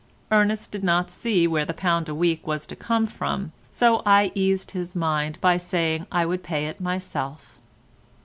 [0.31, 4.31] Ernest did not see where the pound a week was to come from, so I
[4.33, 7.59] eased his mind by saying I would pay it myself.